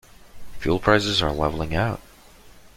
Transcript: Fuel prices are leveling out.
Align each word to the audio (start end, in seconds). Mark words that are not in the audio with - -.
Fuel 0.57 0.79
prices 0.79 1.21
are 1.21 1.31
leveling 1.31 1.75
out. 1.75 2.01